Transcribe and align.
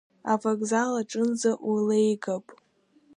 Авокзал 0.31 0.91
аҿынӡа 1.01 1.51
улеигап. 1.69 2.45